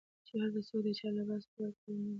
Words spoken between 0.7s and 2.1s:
د چا لباس پورې کار نه لري